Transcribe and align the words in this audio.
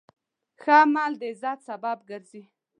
ښه 0.61 0.75
عمل 0.83 1.11
د 1.19 1.21
عزت 1.31 1.59
سبب 1.69 1.97
ګرځي. 2.09 2.43